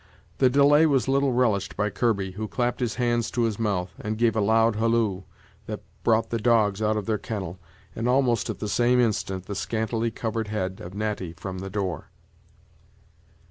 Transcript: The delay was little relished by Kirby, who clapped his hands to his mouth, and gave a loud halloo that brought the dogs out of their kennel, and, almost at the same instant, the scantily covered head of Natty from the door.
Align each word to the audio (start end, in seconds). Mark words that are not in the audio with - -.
The 0.39 0.49
delay 0.49 0.87
was 0.87 1.07
little 1.07 1.31
relished 1.31 1.77
by 1.77 1.91
Kirby, 1.91 2.31
who 2.31 2.47
clapped 2.47 2.79
his 2.79 2.95
hands 2.95 3.29
to 3.29 3.43
his 3.43 3.59
mouth, 3.59 3.93
and 3.99 4.17
gave 4.17 4.35
a 4.35 4.41
loud 4.41 4.77
halloo 4.77 5.21
that 5.67 5.81
brought 6.03 6.31
the 6.31 6.39
dogs 6.39 6.81
out 6.81 6.97
of 6.97 7.05
their 7.05 7.19
kennel, 7.19 7.59
and, 7.95 8.09
almost 8.09 8.49
at 8.49 8.57
the 8.57 8.67
same 8.67 8.99
instant, 8.99 9.45
the 9.45 9.53
scantily 9.53 10.09
covered 10.09 10.47
head 10.47 10.81
of 10.83 10.95
Natty 10.95 11.33
from 11.33 11.59
the 11.59 11.69
door. 11.69 12.09